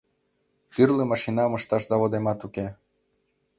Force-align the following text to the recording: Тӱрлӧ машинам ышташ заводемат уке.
Тӱрлӧ 0.73 1.03
машинам 1.11 1.51
ышташ 1.57 1.83
заводемат 1.91 2.39
уке. 2.47 2.65